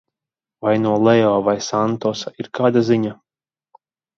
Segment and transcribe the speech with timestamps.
[0.63, 3.17] Vai no Leo vai Santosa ir kāda ziņa?